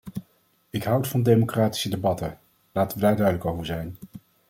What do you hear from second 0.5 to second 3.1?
Ik houd van democratische debatten; laten we